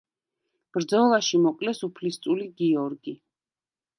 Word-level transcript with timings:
ბრძოლაში 0.77 1.41
მოკლეს 1.43 1.83
უფლისწული 1.89 2.49
გიორგი. 2.63 3.17